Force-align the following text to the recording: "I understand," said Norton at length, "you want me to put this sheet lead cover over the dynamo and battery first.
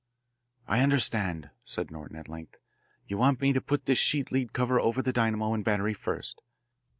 "I 0.67 0.79
understand," 0.79 1.51
said 1.63 1.91
Norton 1.91 2.15
at 2.17 2.27
length, 2.27 2.55
"you 3.05 3.19
want 3.19 3.39
me 3.39 3.53
to 3.53 3.61
put 3.61 3.85
this 3.85 3.99
sheet 3.99 4.31
lead 4.31 4.51
cover 4.51 4.79
over 4.79 5.03
the 5.03 5.13
dynamo 5.13 5.53
and 5.53 5.63
battery 5.63 5.93
first. 5.93 6.41